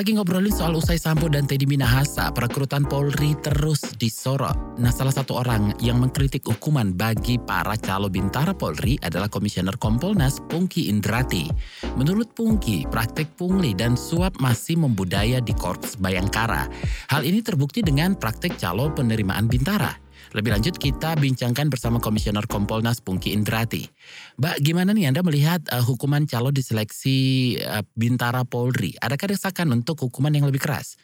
Lagi 0.09 0.25
ngobrolin 0.25 0.49
soal 0.49 0.73
usai 0.73 0.97
Sambo 0.97 1.29
dan 1.29 1.45
Teddy 1.45 1.69
Minahasa, 1.69 2.33
perekrutan 2.33 2.81
Polri 2.81 3.37
terus 3.45 3.77
disorot. 4.01 4.57
Nah, 4.81 4.89
salah 4.89 5.13
satu 5.13 5.37
orang 5.37 5.77
yang 5.85 6.01
mengkritik 6.01 6.49
hukuman 6.49 6.97
bagi 6.97 7.37
para 7.37 7.77
calon 7.77 8.09
bintara 8.09 8.57
Polri 8.57 8.97
adalah 9.05 9.29
Komisioner 9.29 9.77
Kompolnas 9.77 10.41
Pungki 10.49 10.89
Indrati. 10.89 11.45
Menurut 11.93 12.33
Pungki, 12.33 12.89
praktek 12.89 13.37
pungli 13.37 13.77
dan 13.77 13.93
suap 13.93 14.33
masih 14.41 14.81
membudaya 14.81 15.37
di 15.45 15.53
Korps 15.53 16.01
Bayangkara. 16.01 16.65
Hal 17.13 17.21
ini 17.21 17.45
terbukti 17.45 17.85
dengan 17.85 18.17
praktek 18.17 18.57
calon 18.57 18.89
penerimaan 18.97 19.45
bintara. 19.45 20.08
Lebih 20.29 20.53
lanjut 20.53 20.77
kita 20.77 21.17
bincangkan 21.17 21.73
bersama 21.73 21.97
Komisioner 21.97 22.45
Kompolnas 22.45 23.01
Pungki 23.01 23.33
Indrati. 23.33 23.89
Mbak, 24.37 24.61
gimana 24.61 24.93
nih 24.93 25.09
Anda 25.09 25.25
melihat 25.25 25.65
uh, 25.73 25.81
hukuman 25.81 26.29
calon 26.29 26.53
diseleksi 26.53 27.57
uh, 27.65 27.81
Bintara 27.97 28.45
Polri? 28.45 28.93
Adakah 29.01 29.33
desakan 29.33 29.73
untuk 29.73 30.05
hukuman 30.05 30.29
yang 30.29 30.45
lebih 30.45 30.61
keras? 30.61 31.01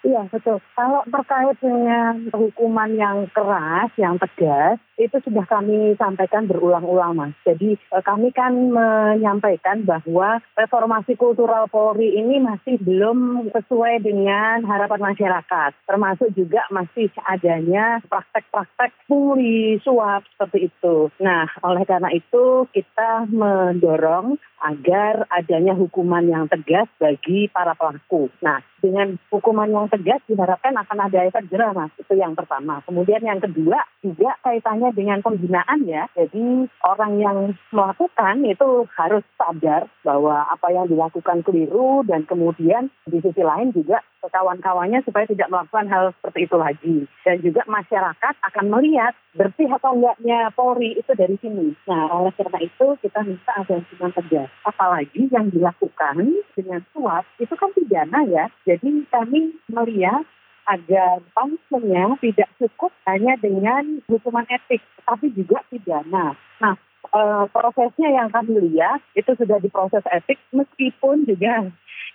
Iya 0.00 0.26
betul. 0.32 0.58
Kalau 0.72 1.04
terkait 1.06 1.60
dengan 1.60 2.26
hukuman 2.32 2.90
yang 2.96 3.28
keras, 3.36 3.92
yang 4.00 4.16
tegas, 4.16 4.80
itu 5.06 5.16
sudah 5.24 5.46
kami 5.48 5.96
sampaikan 5.96 6.44
berulang-ulang 6.44 7.16
mas. 7.16 7.34
Jadi 7.46 7.76
eh, 7.76 8.02
kami 8.04 8.34
kan 8.34 8.52
menyampaikan 8.52 9.86
bahwa 9.86 10.42
reformasi 10.58 11.16
kultural 11.16 11.70
Polri 11.70 12.18
ini 12.18 12.42
masih 12.42 12.76
belum 12.82 13.48
sesuai 13.54 14.04
dengan 14.04 14.66
harapan 14.66 15.12
masyarakat. 15.12 15.70
Termasuk 15.86 16.34
juga 16.36 16.66
masih 16.68 17.08
adanya 17.24 18.02
praktek-praktek 18.08 18.92
pungli, 19.08 19.80
suap 19.80 20.26
seperti 20.36 20.68
itu. 20.68 21.08
Nah 21.22 21.48
oleh 21.64 21.84
karena 21.88 22.12
itu 22.12 22.66
kita 22.72 23.30
mendorong 23.30 24.36
agar 24.60 25.24
adanya 25.32 25.72
hukuman 25.72 26.22
yang 26.28 26.44
tegas 26.46 26.86
bagi 27.00 27.48
para 27.48 27.72
pelaku. 27.72 28.28
Nah, 28.44 28.60
dengan 28.80 29.16
hukuman 29.32 29.68
yang 29.68 29.88
tegas 29.88 30.20
diharapkan 30.28 30.76
akan 30.76 30.98
ada 31.08 31.24
efek 31.24 31.48
jerah, 31.48 31.72
Mas. 31.72 31.92
Itu 31.96 32.12
yang 32.16 32.36
pertama. 32.36 32.84
Kemudian 32.84 33.24
yang 33.24 33.40
kedua 33.40 33.80
juga 34.04 34.36
kaitannya 34.44 34.89
dengan 34.92 35.22
pembinaan 35.24 35.86
ya. 35.86 36.06
Jadi 36.14 36.68
orang 36.84 37.12
yang 37.18 37.38
melakukan 37.70 38.44
itu 38.46 38.86
harus 38.96 39.24
sadar 39.38 39.86
bahwa 40.02 40.46
apa 40.48 40.68
yang 40.72 40.86
dilakukan 40.90 41.42
keliru 41.46 42.02
dan 42.06 42.26
kemudian 42.26 42.92
di 43.06 43.18
sisi 43.22 43.42
lain 43.44 43.72
juga 43.72 44.02
kawan-kawannya 44.20 45.00
supaya 45.00 45.24
tidak 45.24 45.48
melakukan 45.48 45.88
hal 45.88 46.12
seperti 46.20 46.44
itu 46.44 46.56
lagi. 46.60 46.96
Dan 47.24 47.36
juga 47.40 47.64
masyarakat 47.64 48.34
akan 48.52 48.66
melihat 48.68 49.16
bersih 49.32 49.70
atau 49.72 49.96
enggaknya 49.96 50.52
Polri 50.52 50.98
itu 50.98 51.12
dari 51.16 51.40
sini. 51.40 51.72
Nah, 51.88 52.10
oleh 52.12 52.34
karena 52.36 52.60
itu 52.60 52.86
kita 53.00 53.24
minta 53.24 53.52
ada 53.56 53.80
hukuman 53.80 54.12
tegas. 54.12 54.50
Apalagi 54.68 55.30
yang 55.32 55.48
dilakukan 55.48 56.44
dengan 56.52 56.80
suap 56.92 57.24
itu 57.40 57.54
kan 57.56 57.70
pidana 57.72 58.20
ya. 58.28 58.44
Jadi 58.68 59.08
kami 59.08 59.56
melihat 59.72 60.28
agar 60.68 61.24
punishmentnya 61.32 62.16
tidak 62.20 62.50
cukup 62.60 62.92
hanya 63.08 63.36
dengan 63.40 64.04
hukuman 64.10 64.44
etik, 64.50 64.84
tapi 65.06 65.32
juga 65.32 65.64
pidana. 65.72 66.36
Nah, 66.60 66.74
e, 67.08 67.20
prosesnya 67.48 68.08
yang 68.12 68.28
kami 68.28 68.70
lihat 68.70 69.00
itu 69.16 69.32
sudah 69.34 69.58
diproses 69.58 70.04
etik 70.12 70.38
meskipun 70.52 71.24
juga 71.24 71.70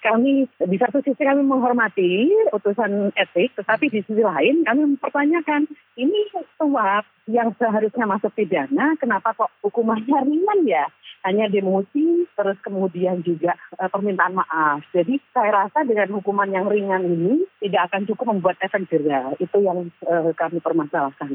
kami 0.05 0.45
di 0.45 0.77
satu 0.77 1.01
sisi 1.01 1.17
kami 1.17 1.41
menghormati 1.41 2.29
utusan 2.53 3.09
etik, 3.17 3.57
tetapi 3.57 3.89
di 3.89 4.05
sisi 4.05 4.21
lain 4.21 4.61
kami 4.61 4.93
mempertanyakan 4.93 5.65
ini 5.97 6.29
suap 6.61 7.09
yang 7.25 7.49
seharusnya 7.57 8.05
masuk 8.05 8.29
pidana, 8.37 8.93
kenapa 9.01 9.33
kok 9.33 9.49
hukumannya 9.65 10.29
ringan 10.29 10.59
ya? 10.69 10.85
Hanya 11.25 11.49
demosi, 11.49 12.29
terus 12.37 12.53
kemudian 12.61 13.25
juga 13.25 13.57
e, 13.73 13.89
permintaan 13.89 14.37
maaf. 14.37 14.85
Jadi 14.93 15.17
saya 15.33 15.65
rasa 15.65 15.81
dengan 15.81 16.13
hukuman 16.13 16.45
yang 16.53 16.69
ringan 16.69 17.01
ini 17.01 17.49
tidak 17.65 17.89
akan 17.89 18.05
cukup 18.05 18.29
membuat 18.29 18.61
efek 18.61 18.85
jerah. 18.93 19.33
Itu 19.41 19.57
yang 19.57 19.89
e, 20.05 20.37
kami 20.37 20.61
permasalahkan. 20.61 21.33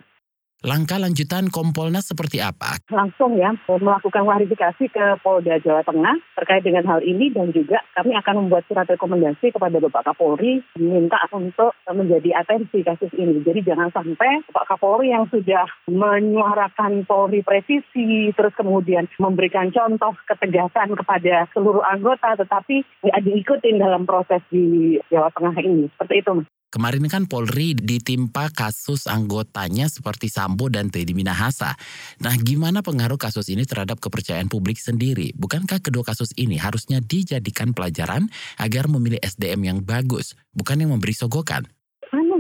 Langkah 0.61 1.01
lanjutan 1.01 1.49
Kompolnas 1.49 2.13
seperti 2.13 2.37
apa? 2.37 2.77
Langsung 2.93 3.33
ya, 3.41 3.57
melakukan 3.65 4.29
klarifikasi 4.29 4.93
ke 4.93 5.05
Polda 5.25 5.57
Jawa 5.57 5.81
Tengah 5.81 6.21
terkait 6.37 6.61
dengan 6.61 6.85
hal 6.85 7.01
ini 7.01 7.33
dan 7.33 7.49
juga 7.49 7.81
kami 7.97 8.13
akan 8.13 8.45
membuat 8.45 8.69
surat 8.69 8.85
rekomendasi 8.85 9.57
kepada 9.57 9.81
Bapak 9.81 10.13
Kapolri 10.13 10.61
minta 10.77 11.17
untuk 11.33 11.73
menjadi 11.89 12.45
atensi 12.45 12.85
kasus 12.85 13.09
ini. 13.17 13.41
Jadi 13.41 13.65
jangan 13.65 13.89
sampai 13.89 14.45
Bapak 14.53 14.77
Kapolri 14.77 15.17
yang 15.17 15.25
sudah 15.33 15.65
menyuarakan 15.89 17.09
Polri 17.09 17.41
presisi, 17.41 18.29
terus 18.37 18.53
kemudian 18.53 19.09
memberikan 19.17 19.73
contoh 19.73 20.13
ketegasan 20.29 20.93
kepada 20.93 21.49
seluruh 21.57 21.81
anggota, 21.89 22.37
tetapi 22.37 22.85
tidak 23.01 23.21
diikutin 23.25 23.81
dalam 23.81 24.05
proses 24.05 24.45
di 24.53 25.01
Jawa 25.09 25.33
Tengah 25.33 25.57
ini. 25.65 25.89
Seperti 25.97 26.21
itu, 26.21 26.33
Mas. 26.37 26.60
Kemarin 26.71 27.11
kan 27.11 27.27
Polri 27.27 27.75
ditimpa 27.75 28.55
kasus 28.55 29.11
anggotanya 29.11 29.91
seperti 29.91 30.31
Sambo 30.31 30.71
dan 30.71 30.87
Teddy 30.87 31.19
Minahasa. 31.19 31.75
Nah, 32.23 32.39
gimana 32.39 32.79
pengaruh 32.79 33.19
kasus 33.19 33.51
ini 33.51 33.67
terhadap 33.67 33.99
kepercayaan 33.99 34.47
publik 34.47 34.79
sendiri? 34.79 35.35
Bukankah 35.35 35.83
kedua 35.83 36.07
kasus 36.07 36.31
ini 36.39 36.63
harusnya 36.63 37.03
dijadikan 37.03 37.75
pelajaran 37.75 38.31
agar 38.55 38.87
memilih 38.87 39.19
SDM 39.19 39.67
yang 39.67 39.79
bagus, 39.83 40.39
bukan 40.55 40.79
yang 40.87 40.95
memberi 40.95 41.11
sogokan? 41.11 41.67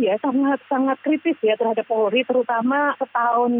Ya 0.06 0.16
sangat 0.24 0.60
sangat 0.70 0.96
kritis 1.04 1.36
ya 1.44 1.58
terhadap 1.60 1.84
Polri 1.84 2.24
terutama 2.24 2.96
setahun 2.96 3.52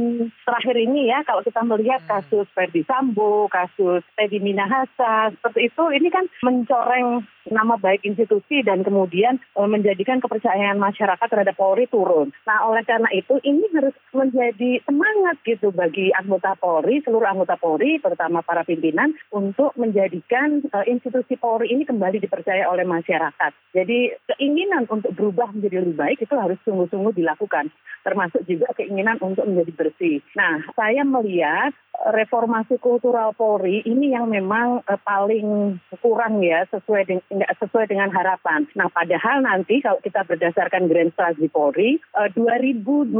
terakhir 0.47 0.77
ini 0.81 1.13
ya 1.13 1.21
kalau 1.29 1.45
kita 1.45 1.61
melihat 1.67 2.01
hmm. 2.05 2.11
kasus 2.11 2.47
Ferdi 2.57 2.87
Sambo, 2.89 3.51
kasus 3.53 4.01
Teddy 4.17 4.41
Minahasa 4.41 5.35
seperti 5.37 5.69
itu 5.69 5.85
ini 5.93 6.09
kan 6.09 6.25
mencoreng 6.41 7.25
nama 7.49 7.81
baik 7.81 8.05
institusi 8.05 8.61
dan 8.61 8.85
kemudian 8.85 9.41
e, 9.57 9.61
menjadikan 9.65 10.21
kepercayaan 10.21 10.77
masyarakat 10.77 11.25
terhadap 11.25 11.57
Polri 11.57 11.89
turun. 11.89 12.31
Nah 12.45 12.69
oleh 12.69 12.85
karena 12.85 13.09
itu 13.17 13.41
ini 13.43 13.65
harus 13.73 13.97
menjadi 14.13 14.85
semangat 14.85 15.41
gitu 15.43 15.73
bagi 15.73 16.13
anggota 16.13 16.55
Polri 16.61 17.01
seluruh 17.01 17.27
anggota 17.27 17.57
Polri 17.57 17.99
terutama 17.99 18.45
para 18.45 18.63
pimpinan 18.63 19.17
untuk 19.33 19.73
menjadikan 19.81 20.63
uh, 20.71 20.85
institusi 20.85 21.35
Polri 21.41 21.73
ini 21.73 21.89
kembali 21.89 22.21
dipercaya 22.21 22.69
oleh 22.69 22.85
masyarakat. 22.85 23.53
Jadi 23.73 24.15
keinginan 24.35 24.87
untuk 24.91 25.15
berubah 25.17 25.51
menjadi 25.51 25.83
lebih 25.83 25.97
baik 25.97 26.19
itu 26.31 26.39
harus 26.39 26.59
sungguh-sungguh 26.63 27.19
dilakukan, 27.19 27.75
termasuk 28.07 28.47
juga 28.47 28.71
keinginan 28.79 29.19
untuk 29.19 29.51
menjadi 29.51 29.75
bersih. 29.75 30.23
Nah, 30.39 30.63
saya 30.79 31.03
melihat 31.03 31.75
reformasi 32.01 32.81
kultural 32.81 33.37
Polri 33.37 33.85
ini 33.85 34.15
yang 34.15 34.31
memang 34.31 34.81
uh, 34.89 35.01
paling 35.03 35.77
kurang 36.01 36.41
ya 36.41 36.65
sesuai 36.73 37.03
dengan 37.05 37.45
sesuai 37.61 37.93
dengan 37.93 38.09
harapan. 38.09 38.65
Nah, 38.73 38.89
padahal 38.89 39.45
nanti 39.45 39.85
kalau 39.85 40.01
kita 40.01 40.25
berdasarkan 40.25 40.89
Grand 40.89 41.13
Strategy 41.13 41.51
Polri 41.53 42.01
uh, 42.17 42.31
2025 42.33 43.11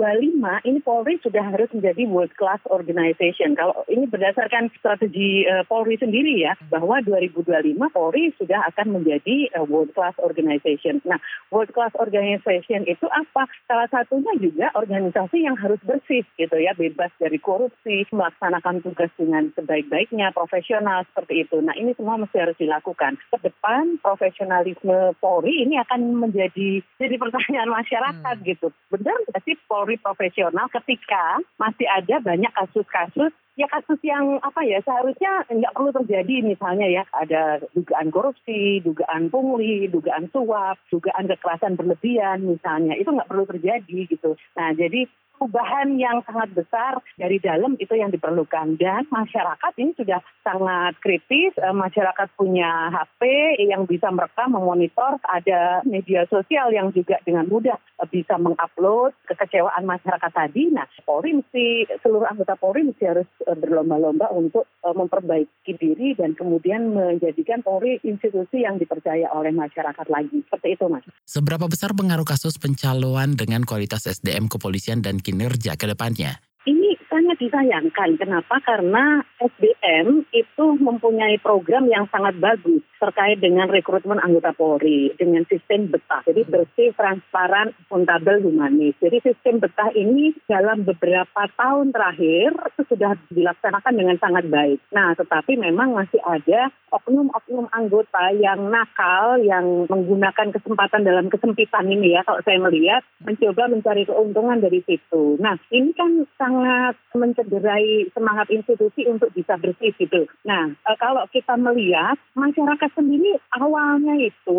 ini 0.65 0.79
Polri 0.81 1.21
sudah 1.21 1.45
harus 1.51 1.69
menjadi 1.77 2.09
world 2.09 2.33
class 2.39 2.63
organization. 2.71 3.53
Kalau 3.59 3.85
ini 3.91 4.09
berdasarkan 4.09 4.73
strategi 4.79 5.45
uh, 5.45 5.67
Polri 5.69 6.01
sendiri 6.01 6.41
ya 6.41 6.57
bahwa 6.73 7.05
2025 7.05 7.77
Polri 7.93 8.33
sudah 8.41 8.65
akan 8.73 9.03
menjadi 9.03 9.53
world 9.69 9.93
class 9.93 10.17
organization. 10.23 11.05
Nah, 11.05 11.21
world 11.53 11.75
class 11.77 11.93
organization 12.01 12.89
itu 12.89 13.00
apa? 13.09 13.49
Salah 13.65 13.89
satunya 13.89 14.35
juga 14.37 14.69
organisasi 14.77 15.47
yang 15.47 15.57
harus 15.57 15.81
bersih 15.87 16.27
gitu 16.37 16.57
ya, 16.61 16.77
bebas 16.77 17.09
dari 17.17 17.41
korupsi, 17.41 18.05
melaksanakan 18.13 18.85
tugas 18.85 19.09
dengan 19.17 19.49
sebaik-baiknya, 19.57 20.35
profesional 20.37 21.09
seperti 21.09 21.49
itu. 21.49 21.63
Nah 21.65 21.73
ini 21.79 21.97
semua 21.97 22.21
mesti 22.21 22.37
harus 22.37 22.59
dilakukan. 22.61 23.17
Ke 23.31 23.39
depan 23.41 23.97
profesionalisme 24.05 25.17
Polri 25.23 25.65
ini 25.65 25.81
akan 25.81 26.21
menjadi 26.21 26.85
jadi 27.01 27.17
pertanyaan 27.17 27.71
masyarakat 27.73 28.37
hmm. 28.43 28.47
gitu. 28.47 28.69
Benar 28.93 29.17
nggak 29.31 29.43
sih 29.47 29.57
Polri 29.65 29.97
profesional 29.97 30.69
ketika 30.69 31.41
masih 31.57 31.87
ada 31.89 32.21
banyak 32.21 32.53
kasus-kasus 32.53 33.33
ya 33.61 33.69
kasus 33.69 34.01
yang 34.01 34.41
apa 34.41 34.65
ya 34.65 34.81
seharusnya 34.81 35.45
nggak 35.53 35.77
perlu 35.77 35.93
terjadi 35.93 36.41
misalnya 36.41 36.89
ya 36.89 37.05
ada 37.13 37.61
dugaan 37.77 38.09
korupsi, 38.09 38.81
dugaan 38.81 39.29
pungli, 39.29 39.85
dugaan 39.93 40.33
suap, 40.33 40.81
dugaan 40.89 41.29
kekerasan 41.29 41.77
berlebihan 41.77 42.41
misalnya 42.41 42.97
itu 42.97 43.13
nggak 43.13 43.29
perlu 43.29 43.45
terjadi 43.45 43.99
gitu. 44.09 44.41
Nah 44.57 44.73
jadi 44.73 45.05
perubahan 45.41 45.97
yang 45.97 46.21
sangat 46.29 46.53
besar 46.53 47.01
dari 47.17 47.41
dalam 47.41 47.73
itu 47.81 47.97
yang 47.97 48.13
diperlukan. 48.13 48.77
Dan 48.77 49.09
masyarakat 49.09 49.73
ini 49.81 49.97
sudah 49.97 50.21
sangat 50.45 51.01
kritis 51.01 51.57
eh, 51.57 51.73
masyarakat 51.73 52.29
punya 52.37 52.93
HP 52.93 53.57
yang 53.65 53.89
bisa 53.89 54.13
merekam 54.13 54.53
memonitor. 54.53 55.17
Ada 55.25 55.81
media 55.89 56.29
sosial 56.29 56.77
yang 56.77 56.93
juga 56.93 57.17
dengan 57.25 57.49
mudah 57.49 57.81
eh, 57.81 58.09
bisa 58.13 58.37
mengupload 58.37 59.17
kekecewaan 59.33 59.89
masyarakat 59.89 60.29
tadi. 60.29 60.69
Nah 60.69 60.85
Polri 61.09 61.41
mesti 61.41 61.89
seluruh 62.05 62.29
anggota 62.29 62.61
Polri 62.61 62.85
mesti 62.85 63.09
harus 63.09 63.29
eh, 63.49 63.57
berlomba-lomba 63.57 64.29
untuk 64.37 64.69
memperbaiki 64.81 65.77
diri 65.77 66.17
dan 66.17 66.37
kemudian 66.37 66.93
menjadikan 66.93 67.65
Polri 67.65 67.97
institusi 68.05 68.65
yang 68.65 68.77
dipercaya 68.77 69.33
oleh 69.33 69.53
masyarakat 69.57 70.07
lagi. 70.13 70.45
Seperti 70.45 70.77
itu 70.77 70.85
Mas. 70.93 71.05
Seberapa 71.25 71.65
besar 71.71 71.97
pengaruh 71.97 72.27
kasus 72.27 72.61
pencalonan 72.61 73.39
dengan 73.39 73.63
kualitas 73.65 74.05
SDM 74.05 74.51
kepolisian 74.51 75.01
dan 75.01 75.23
kinerja 75.31 75.79
ke 75.79 75.87
depannya? 75.87 76.43
Ini 76.67 76.99
sangat 77.07 77.39
disayangkan. 77.39 78.19
Kenapa? 78.19 78.59
Karena 78.67 79.23
SDM 79.39 80.27
itu 80.35 80.65
mempunyai 80.83 81.39
program 81.39 81.87
yang 81.87 82.11
sangat 82.11 82.35
bagus 82.43 82.83
terkait 83.01 83.41
dengan 83.41 83.67
rekrutmen 83.73 84.21
anggota 84.21 84.53
Polri 84.53 85.11
dengan 85.17 85.49
sistem 85.49 85.89
betah. 85.89 86.21
Jadi 86.29 86.45
bersih, 86.45 86.93
transparan, 86.93 87.73
akuntabel, 87.89 88.45
humanis. 88.45 88.93
Jadi 89.01 89.25
sistem 89.25 89.65
betah 89.65 89.89
ini 89.97 90.37
dalam 90.45 90.85
beberapa 90.85 91.49
tahun 91.57 91.97
terakhir 91.97 92.53
itu 92.77 92.83
sudah 92.93 93.17
dilaksanakan 93.33 93.95
dengan 93.97 94.17
sangat 94.21 94.45
baik. 94.53 94.79
Nah, 94.93 95.17
tetapi 95.17 95.57
memang 95.57 95.97
masih 95.97 96.21
ada 96.21 96.69
oknum-oknum 96.91 97.71
anggota 97.71 98.35
yang 98.37 98.69
nakal, 98.69 99.39
yang 99.41 99.87
menggunakan 99.87 100.53
kesempatan 100.53 101.07
dalam 101.07 101.31
kesempitan 101.31 101.87
ini 101.87 102.19
ya, 102.19 102.27
kalau 102.27 102.43
saya 102.43 102.59
melihat, 102.61 103.03
mencoba 103.23 103.71
mencari 103.71 104.03
keuntungan 104.05 104.59
dari 104.59 104.83
situ. 104.85 105.39
Nah, 105.39 105.57
ini 105.71 105.95
kan 105.95 106.27
sangat 106.37 106.99
mencederai 107.15 108.11
semangat 108.11 108.51
institusi 108.51 109.07
untuk 109.07 109.31
bisa 109.33 109.55
bersih 109.57 109.95
gitu. 109.97 110.27
Nah, 110.43 110.75
e, 110.75 110.91
kalau 110.99 111.25
kita 111.31 111.55
melihat 111.55 112.19
masyarakat 112.35 112.90
sendiri 112.95 113.39
awalnya 113.57 114.15
itu 114.19 114.59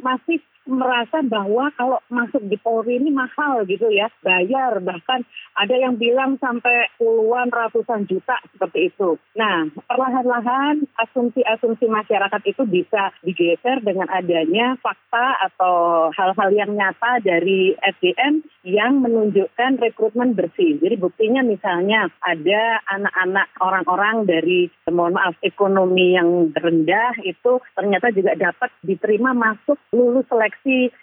masih 0.00 0.38
merasa 0.66 1.20
bahwa 1.26 1.68
kalau 1.74 1.98
masuk 2.08 2.42
di 2.46 2.56
Polri 2.58 2.98
ini 2.98 3.10
mahal 3.10 3.66
gitu 3.66 3.90
ya, 3.90 4.08
bayar 4.22 4.78
bahkan 4.78 5.26
ada 5.58 5.74
yang 5.74 5.98
bilang 5.98 6.38
sampai 6.38 6.88
puluhan 6.96 7.50
ratusan 7.52 8.06
juta 8.08 8.38
seperti 8.54 8.94
itu. 8.94 9.18
Nah, 9.36 9.68
perlahan-lahan 9.90 10.86
asumsi-asumsi 10.96 11.90
masyarakat 11.90 12.42
itu 12.46 12.62
bisa 12.64 13.12
digeser 13.26 13.82
dengan 13.82 14.08
adanya 14.08 14.78
fakta 14.80 15.50
atau 15.50 16.08
hal-hal 16.14 16.50
yang 16.54 16.70
nyata 16.72 17.20
dari 17.20 17.74
SDM 17.78 18.46
yang 18.62 19.02
menunjukkan 19.02 19.82
rekrutmen 19.82 20.38
bersih. 20.38 20.78
Jadi 20.78 20.94
buktinya 20.96 21.42
misalnya 21.42 22.06
ada 22.22 22.80
anak-anak 22.86 23.48
orang-orang 23.58 24.16
dari 24.24 24.70
mohon 24.88 25.18
maaf 25.18 25.34
ekonomi 25.42 26.14
yang 26.14 26.54
rendah 26.54 27.18
itu 27.26 27.58
ternyata 27.74 28.14
juga 28.14 28.38
dapat 28.38 28.70
diterima 28.86 29.34
masuk 29.34 29.76
lulus 29.90 30.24
seleksi 30.30 30.51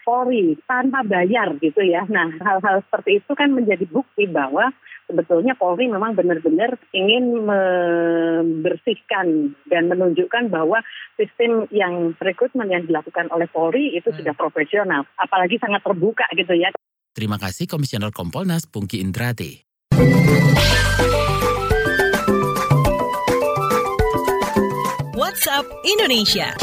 Polri 0.06 0.56
tanpa 0.66 1.04
bayar 1.04 1.58
gitu 1.60 1.82
ya. 1.82 2.06
Nah 2.08 2.30
hal-hal 2.40 2.86
seperti 2.88 3.24
itu 3.24 3.32
kan 3.36 3.52
menjadi 3.52 3.84
bukti 3.90 4.30
bahwa 4.30 4.72
sebetulnya 5.10 5.58
Polri 5.58 5.90
memang 5.90 6.14
benar-benar 6.14 6.78
ingin 6.94 7.50
membersihkan 7.50 9.58
dan 9.66 9.90
menunjukkan 9.90 10.54
bahwa 10.54 10.86
sistem 11.18 11.66
yang 11.74 12.14
rekrutmen 12.22 12.70
yang 12.70 12.86
dilakukan 12.86 13.34
oleh 13.34 13.50
Polri 13.50 13.98
itu 13.98 14.14
hmm. 14.14 14.22
sudah 14.22 14.38
profesional, 14.38 15.10
apalagi 15.18 15.58
sangat 15.58 15.82
terbuka 15.82 16.30
gitu 16.38 16.54
ya. 16.54 16.70
Terima 17.18 17.42
kasih 17.42 17.66
Komisioner 17.66 18.14
Kompolnas 18.14 18.70
Pungki 18.70 19.02
Indrati. 19.02 19.66
WhatsApp 25.18 25.66
Indonesia. 25.84 26.56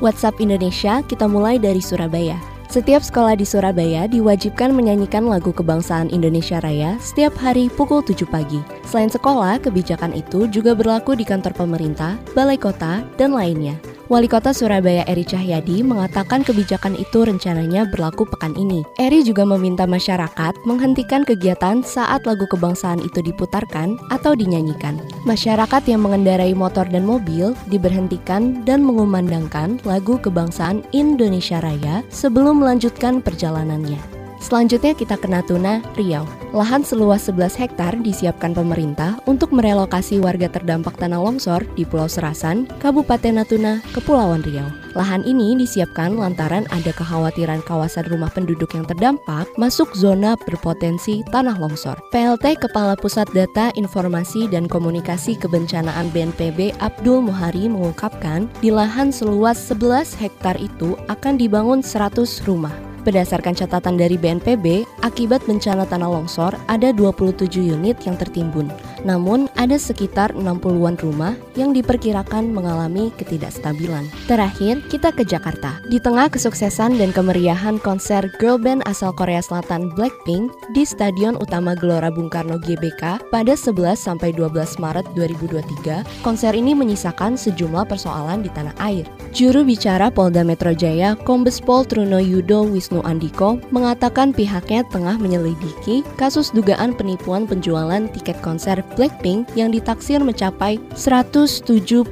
WhatsApp 0.00 0.40
Indonesia 0.40 1.04
kita 1.04 1.28
mulai 1.28 1.60
dari 1.60 1.84
Surabaya. 1.84 2.40
Setiap 2.72 3.04
sekolah 3.04 3.36
di 3.36 3.44
Surabaya 3.44 4.08
diwajibkan 4.08 4.72
menyanyikan 4.72 5.28
lagu 5.28 5.52
kebangsaan 5.52 6.08
Indonesia 6.08 6.62
Raya 6.62 6.96
setiap 7.02 7.36
hari 7.36 7.68
pukul 7.68 8.00
7 8.00 8.24
pagi. 8.30 8.62
Selain 8.86 9.10
sekolah, 9.12 9.60
kebijakan 9.60 10.16
itu 10.16 10.46
juga 10.48 10.72
berlaku 10.72 11.18
di 11.18 11.26
kantor 11.26 11.52
pemerintah, 11.52 12.14
balai 12.32 12.56
kota, 12.56 13.02
dan 13.18 13.34
lainnya. 13.34 13.74
Wali 14.10 14.26
Kota 14.26 14.50
Surabaya 14.50 15.06
Eri 15.06 15.22
Cahyadi 15.22 15.86
mengatakan 15.86 16.42
kebijakan 16.42 16.98
itu 16.98 17.22
rencananya 17.22 17.86
berlaku 17.86 18.26
pekan 18.26 18.58
ini. 18.58 18.82
Eri 18.98 19.22
juga 19.22 19.46
meminta 19.46 19.86
masyarakat 19.86 20.66
menghentikan 20.66 21.22
kegiatan 21.22 21.86
saat 21.86 22.26
lagu 22.26 22.42
kebangsaan 22.50 22.98
itu 23.06 23.22
diputarkan 23.22 23.94
atau 24.10 24.34
dinyanyikan. 24.34 24.98
Masyarakat 25.30 25.86
yang 25.86 26.02
mengendarai 26.02 26.58
motor 26.58 26.90
dan 26.90 27.06
mobil 27.06 27.54
diberhentikan 27.70 28.66
dan 28.66 28.82
mengumandangkan 28.82 29.78
lagu 29.86 30.18
kebangsaan 30.18 30.82
Indonesia 30.90 31.62
Raya 31.62 32.02
sebelum 32.10 32.66
melanjutkan 32.66 33.22
perjalanannya. 33.22 34.19
Selanjutnya 34.40 34.96
kita 34.96 35.20
ke 35.20 35.28
Natuna, 35.28 35.84
Riau. 36.00 36.24
Lahan 36.50 36.82
seluas 36.82 37.28
11 37.28 37.54
hektar 37.60 37.92
disiapkan 38.00 38.56
pemerintah 38.56 39.20
untuk 39.28 39.52
merelokasi 39.54 40.18
warga 40.18 40.50
terdampak 40.50 40.96
tanah 40.98 41.20
longsor 41.20 41.62
di 41.78 41.86
Pulau 41.86 42.10
Serasan, 42.10 42.66
Kabupaten 42.80 43.36
Natuna, 43.36 43.84
Kepulauan 43.94 44.42
Riau. 44.42 44.66
Lahan 44.98 45.22
ini 45.22 45.54
disiapkan 45.54 46.18
lantaran 46.18 46.66
ada 46.74 46.90
kekhawatiran 46.90 47.62
kawasan 47.62 48.10
rumah 48.10 48.26
penduduk 48.34 48.74
yang 48.74 48.82
terdampak 48.82 49.46
masuk 49.54 49.94
zona 49.94 50.34
berpotensi 50.42 51.22
tanah 51.30 51.54
longsor. 51.62 51.94
PLT 52.10 52.58
Kepala 52.58 52.98
Pusat 52.98 53.30
Data 53.30 53.70
Informasi 53.78 54.50
dan 54.50 54.66
Komunikasi 54.66 55.38
Kebencanaan 55.38 56.10
BNPB 56.10 56.74
Abdul 56.82 57.22
Muhari 57.22 57.70
mengungkapkan 57.70 58.50
di 58.58 58.74
lahan 58.74 59.14
seluas 59.14 59.62
11 59.70 60.18
hektar 60.18 60.58
itu 60.58 60.98
akan 61.06 61.38
dibangun 61.38 61.86
100 61.86 62.42
rumah. 62.50 62.89
Berdasarkan 63.00 63.56
catatan 63.56 63.96
dari 63.96 64.20
BNPB, 64.20 64.84
akibat 65.00 65.40
bencana 65.48 65.88
tanah 65.88 66.12
longsor 66.12 66.52
ada 66.68 66.92
27 66.92 67.48
unit 67.56 67.96
yang 68.04 68.20
tertimbun. 68.20 68.68
Namun, 69.02 69.48
ada 69.56 69.76
sekitar 69.76 70.32
60-an 70.36 70.96
rumah 71.00 71.32
yang 71.56 71.72
diperkirakan 71.72 72.52
mengalami 72.52 73.08
ketidakstabilan. 73.16 74.08
Terakhir, 74.28 74.84
kita 74.92 75.12
ke 75.12 75.24
Jakarta. 75.24 75.80
Di 75.88 76.00
tengah 76.00 76.28
kesuksesan 76.28 77.00
dan 77.00 77.10
kemeriahan 77.10 77.80
konser 77.80 78.28
girl 78.40 78.60
band 78.60 78.84
asal 78.84 79.12
Korea 79.12 79.40
Selatan 79.40 79.92
Blackpink 79.96 80.52
di 80.76 80.84
Stadion 80.84 81.36
Utama 81.40 81.72
Gelora 81.76 82.12
Bung 82.12 82.28
Karno 82.28 82.60
GBK 82.60 83.32
pada 83.32 83.54
11 83.56 83.96
sampai 83.96 84.32
12 84.36 84.80
Maret 84.80 85.06
2023, 85.16 86.24
konser 86.24 86.52
ini 86.52 86.76
menyisakan 86.76 87.36
sejumlah 87.36 87.88
persoalan 87.88 88.44
di 88.44 88.50
tanah 88.52 88.76
air. 88.80 89.08
Juru 89.30 89.62
bicara 89.62 90.10
Polda 90.10 90.42
Metro 90.42 90.74
Jaya, 90.74 91.14
Kombes 91.22 91.62
Pol 91.62 91.86
Truno 91.86 92.18
Yudo 92.18 92.66
Wisnu 92.66 92.98
Andiko, 93.06 93.62
mengatakan 93.70 94.34
pihaknya 94.34 94.82
tengah 94.90 95.14
menyelidiki 95.22 96.02
kasus 96.18 96.50
dugaan 96.50 96.92
penipuan 96.98 97.46
penjualan 97.46 98.10
tiket 98.10 98.42
konser 98.42 98.82
Blackpink 98.94 99.50
yang 99.54 99.70
ditaksir 99.74 100.22
mencapai 100.22 100.78
172 100.94 102.06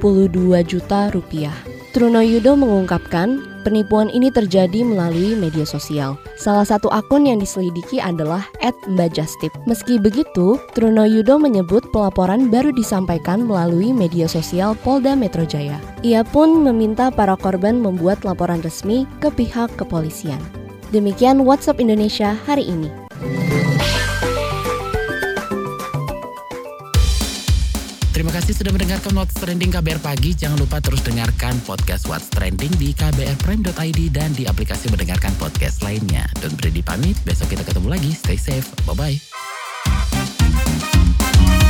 juta 0.67 1.11
rupiah. 1.11 1.55
Truno 1.89 2.21
Yudo 2.21 2.53
mengungkapkan 2.53 3.41
penipuan 3.65 4.13
ini 4.13 4.29
terjadi 4.29 4.85
melalui 4.85 5.33
media 5.33 5.65
sosial. 5.65 6.21
Salah 6.37 6.61
satu 6.61 6.85
akun 6.93 7.25
yang 7.25 7.41
diselidiki 7.41 7.97
adalah 7.97 8.45
@mbajastip. 8.85 9.49
Meski 9.65 9.97
begitu, 9.97 10.61
Truno 10.77 11.09
Yudo 11.09 11.41
menyebut 11.41 11.81
pelaporan 11.89 12.53
baru 12.53 12.69
disampaikan 12.77 13.41
melalui 13.41 13.89
media 13.89 14.29
sosial 14.29 14.77
Polda 14.85 15.17
Metro 15.17 15.49
Jaya. 15.49 15.81
Ia 16.05 16.21
pun 16.21 16.61
meminta 16.61 17.09
para 17.09 17.33
korban 17.33 17.81
membuat 17.81 18.21
laporan 18.21 18.61
resmi 18.61 19.09
ke 19.17 19.33
pihak 19.33 19.73
kepolisian. 19.73 20.39
Demikian 20.93 21.41
WhatsApp 21.41 21.81
Indonesia 21.81 22.37
hari 22.45 22.69
ini. 22.69 23.08
Kasih 28.39 28.55
sudah 28.55 28.71
mendengarkan 28.71 29.11
What's 29.19 29.35
Trending 29.35 29.67
KBR 29.67 29.99
Pagi. 29.99 30.31
Jangan 30.31 30.63
lupa 30.63 30.79
terus 30.79 31.03
dengarkan 31.03 31.59
podcast 31.67 32.07
What's 32.07 32.31
Trending 32.31 32.71
di 32.79 32.95
kbrprime.id 32.95 33.99
dan 34.15 34.31
di 34.31 34.47
aplikasi 34.47 34.87
mendengarkan 34.87 35.35
podcast 35.35 35.83
lainnya. 35.83 36.23
Don't 36.39 36.55
Brady 36.55 36.79
pamit, 36.79 37.19
besok 37.27 37.51
kita 37.51 37.67
ketemu 37.67 37.91
lagi. 37.91 38.15
Stay 38.15 38.39
safe, 38.39 38.63
bye-bye. 38.87 39.19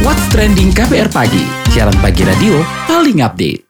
What's 0.06 0.26
Trending 0.30 0.70
KBR 0.70 1.10
Pagi, 1.10 1.42
siaran 1.74 1.98
pagi 2.06 2.22
radio 2.22 2.62
paling 2.86 3.26
update. 3.26 3.69